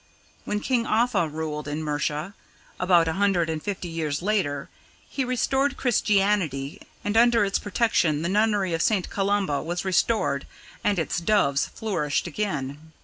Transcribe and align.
When 0.45 0.61
King 0.61 0.87
Offa 0.87 1.29
ruled 1.29 1.67
in 1.67 1.83
Mercia, 1.83 2.33
about 2.79 3.07
a 3.07 3.13
hundred 3.21 3.51
and 3.51 3.61
fifty 3.61 3.87
years 3.87 4.23
later, 4.23 4.67
he 5.07 5.23
restored 5.23 5.77
Christianity, 5.77 6.81
and 7.03 7.15
under 7.15 7.45
its 7.45 7.59
protection 7.59 8.23
the 8.23 8.27
nunnery 8.29 8.73
of 8.73 8.81
St. 8.81 9.11
Columba 9.11 9.61
was 9.61 9.85
restored 9.85 10.47
and 10.83 10.97
its 10.97 11.19
doves 11.19 11.67
flourished 11.67 12.25
again. 12.25 12.93